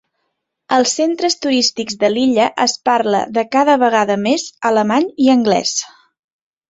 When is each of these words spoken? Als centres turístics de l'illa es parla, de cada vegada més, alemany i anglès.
Als 0.77 0.93
centres 0.99 1.35
turístics 1.43 1.99
de 2.03 2.09
l'illa 2.13 2.47
es 2.65 2.75
parla, 2.91 3.21
de 3.37 3.43
cada 3.57 3.77
vegada 3.85 4.19
més, 4.27 4.47
alemany 4.71 5.07
i 5.27 5.31
anglès. 5.39 5.77